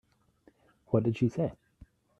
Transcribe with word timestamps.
What 0.87 1.03
did 1.03 1.17
she 1.19 1.29
say? 1.29 1.53